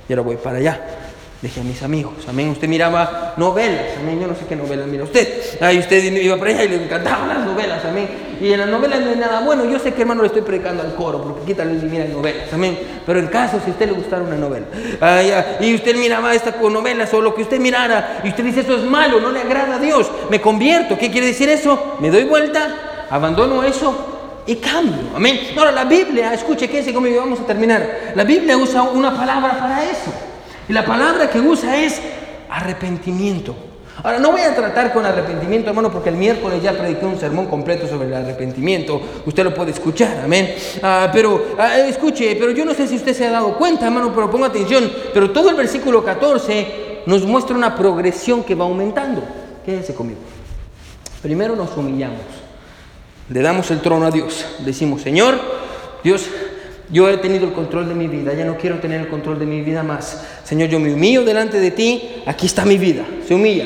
[0.10, 1.02] y ahora voy para allá
[1.43, 2.13] dejé a mis amigos.
[2.29, 2.49] Amén.
[2.49, 3.97] Usted miraba novelas.
[3.99, 4.17] Amén.
[4.21, 5.27] Yo no sé qué novelas mira usted.
[5.60, 7.84] Ahí usted iba para allá y le encantaban las novelas.
[7.84, 8.08] Amén.
[8.39, 9.65] Y en las novelas no hay nada bueno.
[9.65, 12.51] Yo sé que hermano le estoy predicando al coro porque quítale y mira novelas.
[12.53, 12.79] Amén.
[13.06, 14.65] Pero en caso si a usted le gustara una novela
[15.60, 18.77] y usted miraba esta con novelas o lo que usted mirara y usted dice eso
[18.77, 20.97] es malo, no le agrada a Dios, me convierto.
[20.97, 21.97] ¿Qué quiere decir eso?
[21.99, 25.10] Me doy vuelta, abandono eso y cambio.
[25.13, 25.41] Amén.
[25.58, 28.13] Ahora, la Biblia, escuche que ese vamos a terminar.
[28.15, 30.33] La Biblia usa una palabra para eso.
[30.67, 32.02] Y la palabra que usa es
[32.54, 33.56] Arrepentimiento.
[34.04, 37.47] Ahora, no voy a tratar con arrepentimiento, hermano, porque el miércoles ya prediqué un sermón
[37.47, 39.02] completo sobre el arrepentimiento.
[39.26, 40.54] Usted lo puede escuchar, amén.
[40.84, 44.12] Ah, pero, ah, escuche, pero yo no sé si usted se ha dado cuenta, hermano,
[44.13, 44.91] pero ponga atención.
[45.13, 49.23] Pero todo el versículo 14 nos muestra una progresión que va aumentando.
[49.65, 50.19] Quédese conmigo.
[51.23, 52.21] Primero nos humillamos.
[53.30, 54.45] Le damos el trono a Dios.
[54.60, 55.39] Decimos, Señor,
[56.04, 56.28] Dios,
[56.93, 59.47] yo he tenido el control de mi vida, ya no quiero tener el control de
[59.47, 60.23] mi vida más.
[60.43, 63.03] Señor, yo me humillo delante de ti, aquí está mi vida.
[63.27, 63.65] Se humilla.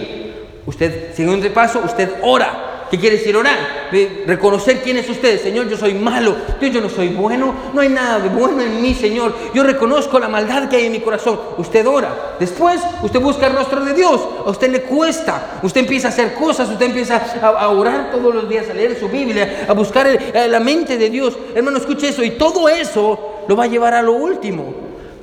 [0.66, 2.67] Usted, segundo paso, usted ora.
[2.90, 3.90] ¿Qué quiere decir orar?
[4.26, 5.42] Reconocer quién es usted.
[5.42, 6.36] Señor, yo soy malo.
[6.62, 7.54] Yo no soy bueno.
[7.74, 9.36] No hay nada de bueno en mí, Señor.
[9.54, 11.40] Yo reconozco la maldad que hay en mi corazón.
[11.58, 12.36] Usted ora.
[12.40, 14.22] Después, usted busca el rostro de Dios.
[14.46, 15.60] A usted le cuesta.
[15.64, 16.70] Usted empieza a hacer cosas.
[16.70, 20.98] Usted empieza a, orar todos los días, a leer su Biblia, a buscar la mente
[20.98, 21.38] de Dios.
[21.54, 22.24] Hermano, escuche eso.
[22.24, 24.74] Y todo eso lo va a llevar a lo último.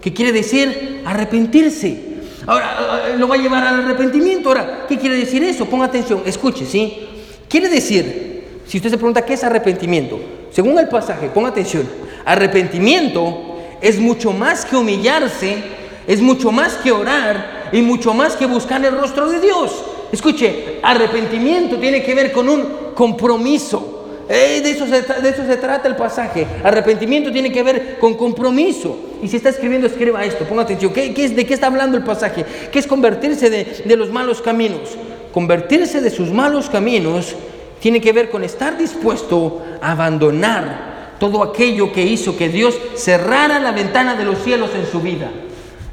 [0.03, 1.03] ¿Qué quiere decir?
[1.07, 2.15] Arrepentirse.
[2.47, 4.51] Ahora, lo va a llevar al arrepentimiento.
[4.51, 5.65] Ahora, ¿qué quiere decir eso?
[5.65, 7.09] Ponga atención, escuche, ¿sí?
[7.55, 10.19] Quiere decir, si usted se pregunta qué es arrepentimiento,
[10.51, 11.89] según el pasaje, ponga atención,
[12.25, 15.59] arrepentimiento es mucho más que humillarse,
[16.05, 19.71] es mucho más que orar y mucho más que buscar el rostro de Dios.
[20.11, 24.09] Escuche, arrepentimiento tiene que ver con un compromiso.
[24.29, 26.49] Eh, de, eso se, trata el pasaje.
[26.65, 28.99] Arrepentimiento tiene que ver con compromiso.
[29.23, 30.45] Y si está escribiendo, escriba esto.
[30.45, 30.93] Ponga atención.
[30.93, 32.45] ¿Qué, es, ¿De qué está hablando el pasaje?
[32.73, 34.99] ¿Qué es convertirse de, de los malos caminos?
[35.35, 37.35] Convertirse de sus malos caminos
[37.81, 43.59] tiene que ver con estar dispuesto a abandonar todo aquello que hizo que Dios cerrara
[43.59, 45.29] la ventana de los cielos en su vida.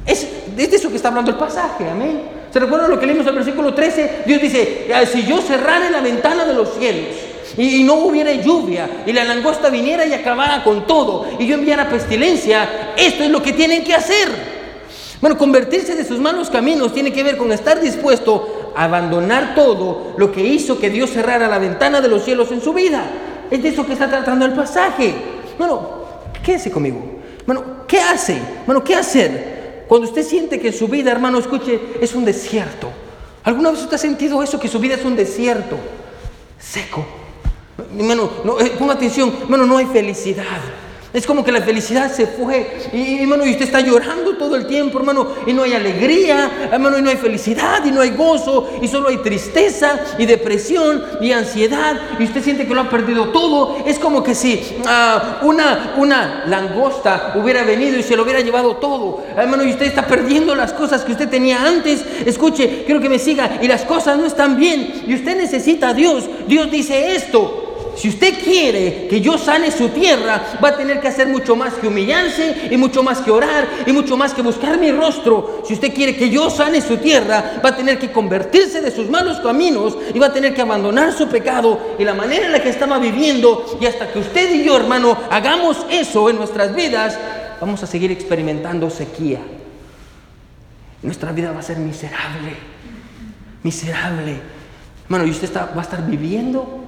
[0.05, 2.21] Es, de eso que está hablando el pasaje, amén.
[2.53, 4.23] ¿Se recuerda lo que leímos el versículo 13?
[4.27, 7.15] Dios dice, ah, si yo cerrara la ventana de los cielos,
[7.57, 11.89] y, no hubiera lluvia y la langosta viniera y acabara con todo y yo enviara
[11.89, 14.29] pestilencia, esto es lo que tienen que hacer.
[15.19, 20.31] Bueno, convertirse de sus malos caminos tiene que ver con estar dispuesto abandonar todo lo
[20.31, 23.03] que hizo que Dios cerrara la ventana de los cielos en su vida.
[23.49, 25.13] Es de eso que está tratando el pasaje.
[25.57, 26.01] Bueno,
[26.43, 26.99] quédese conmigo.
[27.45, 28.39] Bueno, ¿qué hace?
[28.65, 29.85] Bueno, ¿qué hacer?
[29.87, 32.89] Cuando usted siente que su vida, hermano, escuche, es un desierto.
[33.43, 35.77] ¿Alguna vez usted ha sentido eso, que su vida es un desierto
[36.59, 37.05] seco?
[37.97, 40.45] Hermano, no, eh, ponga atención, hermano, no hay felicidad.
[41.13, 44.65] Es como que la felicidad se fue y, hermano, y usted está llorando todo el
[44.65, 48.69] tiempo, hermano, y no hay alegría, hermano, y no hay felicidad, y no hay gozo,
[48.81, 53.29] y solo hay tristeza, y depresión, y ansiedad, y usted siente que lo ha perdido
[53.29, 53.83] todo.
[53.85, 58.77] Es como que si ah, una, una langosta hubiera venido y se lo hubiera llevado
[58.77, 62.05] todo, hermano, y usted está perdiendo las cosas que usted tenía antes.
[62.25, 65.93] Escuche, quiero que me siga, y las cosas no están bien, y usted necesita a
[65.93, 66.29] Dios.
[66.47, 67.60] Dios dice esto,
[67.95, 71.73] si usted quiere que yo sane su tierra, va a tener que hacer mucho más
[71.73, 75.61] que humillarse y mucho más que orar y mucho más que buscar mi rostro.
[75.65, 79.09] Si usted quiere que yo sane su tierra, va a tener que convertirse de sus
[79.09, 82.61] malos caminos y va a tener que abandonar su pecado y la manera en la
[82.61, 83.77] que estaba viviendo.
[83.79, 87.19] Y hasta que usted y yo, hermano, hagamos eso en nuestras vidas,
[87.59, 89.39] vamos a seguir experimentando sequía.
[91.03, 92.55] Nuestra vida va a ser miserable,
[93.63, 94.37] miserable.
[95.05, 96.80] Hermano, y usted va a estar viviendo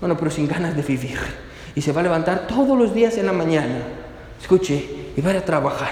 [0.00, 1.18] bueno, pero sin ganas de vivir.
[1.74, 3.82] Y se va a levantar todos los días en la mañana,
[4.40, 4.84] escuche,
[5.16, 5.90] y va a ir a trabajar.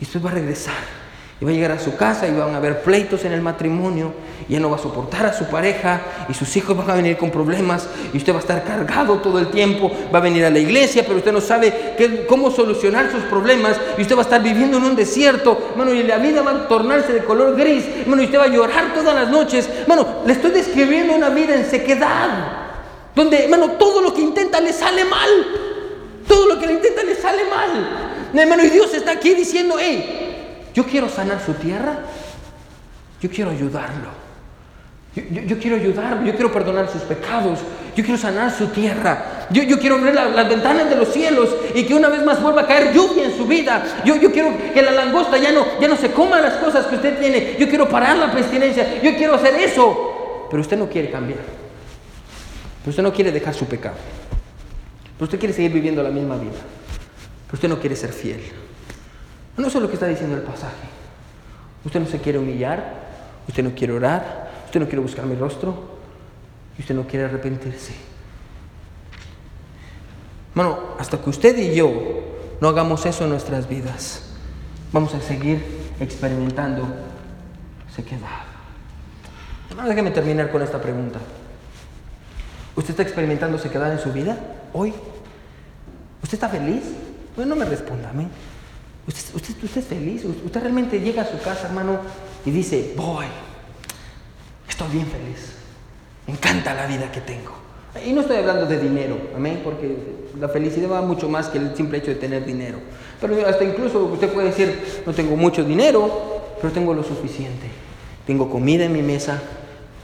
[0.00, 0.98] Y usted va a regresar.
[1.40, 4.12] Y va a llegar a su casa y van a haber pleitos en el matrimonio.
[4.48, 6.00] Y ya no va a soportar a su pareja.
[6.28, 7.88] Y sus hijos van a venir con problemas.
[8.12, 9.90] Y usted va a estar cargado todo el tiempo.
[10.12, 13.80] Va a venir a la iglesia, pero usted no sabe cómo solucionar sus problemas.
[13.96, 15.72] Y usted va a estar viviendo en un desierto.
[15.76, 17.84] Bueno, y la vida va a tornarse de color gris.
[18.06, 19.68] Bueno, y usted va a llorar todas las noches.
[19.86, 22.67] Bueno, le estoy describiendo una vida en sequedad.
[23.18, 25.28] Donde, hermano, todo lo que intenta le sale mal.
[26.28, 28.30] Todo lo que le intenta le sale mal.
[28.32, 31.98] Hermano, y Dios está aquí diciendo, hey, yo quiero sanar su tierra.
[33.20, 34.28] Yo quiero ayudarlo.
[35.16, 37.58] Yo, quiero ayudarlo, yo quiero perdonar sus pecados,
[37.96, 41.94] yo quiero sanar su tierra, yo, quiero abrir las ventanas de los cielos y que
[41.94, 43.82] una vez más vuelva a caer lluvia en su vida.
[44.04, 47.18] Yo, quiero que la langosta ya no, ya no se coma las cosas que usted
[47.18, 51.67] tiene, yo quiero parar la pestilencia, yo quiero hacer eso, pero usted no quiere cambiar
[52.86, 53.96] usted no quiere dejar su pecado.
[55.16, 56.52] Pero usted quiere seguir viviendo la misma vida.
[57.46, 58.40] Pero usted no quiere ser fiel.
[59.56, 60.86] No es lo que está diciendo el pasaje.
[61.84, 63.08] Usted no se quiere humillar,
[63.48, 65.98] usted no quiere orar, usted no quiere buscar mi rostro
[66.76, 67.94] y usted no quiere arrepentirse.
[70.54, 71.92] Bueno, hasta que usted y yo
[72.60, 74.22] no hagamos eso en nuestras vidas,
[74.92, 75.64] vamos a seguir
[76.00, 76.86] experimentando
[77.94, 78.42] sequedad.
[79.70, 81.18] Hermano, déjeme terminar con esta pregunta.
[82.78, 84.38] ¿Usted está experimentando sequedad en su vida
[84.72, 84.94] hoy?
[86.22, 86.84] ¿Usted está feliz?
[87.34, 88.28] Pues no me responda, mí.
[89.04, 90.24] ¿Usted, usted, usted es feliz?
[90.24, 91.98] ¿Usted realmente llega a su casa, hermano,
[92.46, 93.26] y dice, voy,
[94.68, 95.54] estoy bien feliz.
[96.28, 97.50] Me encanta la vida que tengo.
[98.06, 99.96] Y no estoy hablando de dinero, amén, porque
[100.38, 102.78] la felicidad va mucho más que el simple hecho de tener dinero.
[103.20, 107.66] Pero hasta incluso usted puede decir, no tengo mucho dinero, pero tengo lo suficiente.
[108.24, 109.42] Tengo comida en mi mesa,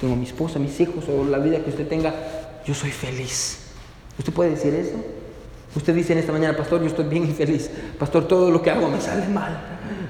[0.00, 2.12] tengo mi esposa, mis hijos, o la vida que usted tenga,
[2.66, 3.58] yo soy feliz.
[4.18, 4.96] ¿Usted puede decir eso?
[5.76, 7.68] Usted dice en esta mañana, pastor, yo estoy bien y feliz.
[7.98, 9.58] Pastor, todo lo que hago me sale mal.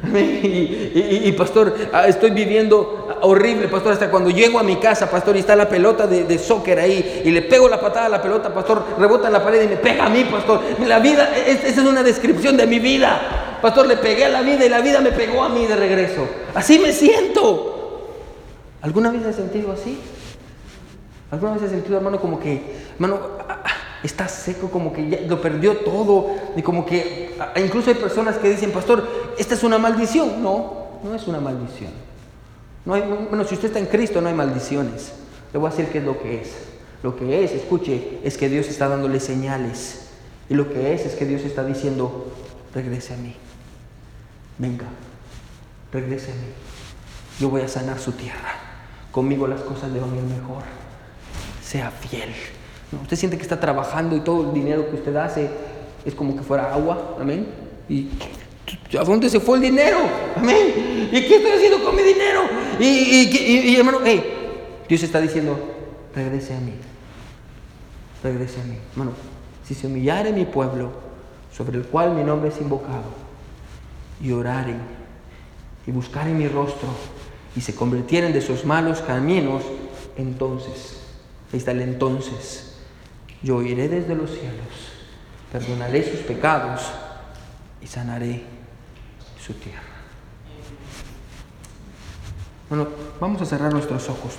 [0.15, 5.41] Y, pastor, ah, estoy viviendo horrible, pastor, hasta cuando llego a mi casa, pastor, y
[5.41, 8.85] está la pelota de, soccer ahí, y le pego la patada a la pelota, pastor,
[8.99, 10.61] rebota en la pared y me pega a mí, pastor.
[10.87, 13.59] La vida, esa es una descripción de mi vida.
[13.63, 16.29] Pastor, le pegué a la vida y la vida me pegó a mí de regreso.
[16.55, 18.11] Así me siento.
[18.83, 19.99] ¿Alguna vez has sentido así?
[21.35, 22.63] ¿Alguna vez has sentido, hermano, como que,
[22.95, 23.19] hermano,
[24.05, 28.71] está seco, como que lo perdió todo, y como que incluso hay personas que dicen,
[28.71, 29.05] pastor,
[29.37, 30.41] esta es una maldición.
[30.43, 31.91] No, no es una maldición.
[32.85, 35.13] No hay, bueno, si usted está en Cristo no hay maldiciones.
[35.53, 36.53] Le voy a decir qué es lo que es.
[37.03, 40.11] Lo que es, escuche, es que Dios está dándole señales.
[40.49, 42.33] Y lo que es es que Dios está diciendo,
[42.75, 43.35] regrese a mí.
[44.59, 44.87] Venga,
[45.93, 46.53] regrese a mí.
[47.41, 48.53] Yo voy a sanar su tierra.
[49.11, 50.63] Conmigo las cosas le van a ir mejor.
[51.75, 52.29] Sea fiel.
[53.03, 55.51] Usted siente que está trabajando y todo el dinero que usted hace
[56.05, 57.49] es como que fuera agua, amén.
[57.89, 58.11] ¿Y
[58.97, 59.99] a dónde se fue el dinero?
[60.37, 61.09] Amén.
[61.11, 62.43] ¿Y qué estoy haciendo con mi dinero?
[62.79, 63.99] Y, hermano,
[64.89, 65.59] Dios está diciendo,
[66.15, 66.75] regrese a mí.
[68.23, 68.77] Regrese a mí.
[68.93, 69.11] Hermano,
[69.67, 70.93] si se humillare mi pueblo,
[71.53, 73.11] sobre el cual mi nombre es invocado,
[74.23, 74.79] y oraren
[75.89, 76.89] y buscaren mi rostro
[77.57, 79.65] y se convirtieren de sus malos caminos,
[80.17, 81.01] entonces,
[81.55, 82.75] ahí el entonces,
[83.43, 84.93] yo iré desde los cielos,
[85.53, 86.83] perdonaré sus pecados
[87.81, 88.43] y sanaré
[89.41, 89.83] su tierra.
[92.69, 92.89] Bueno,
[93.21, 94.35] vamos a cerrar nuestros ojos.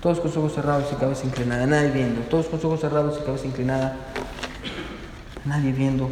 [0.00, 2.22] Todos con los ojos cerrados y cabeza inclinada, nadie viendo.
[2.22, 3.96] Todos con los ojos cerrados y cabeza inclinada,
[5.44, 6.10] nadie viendo.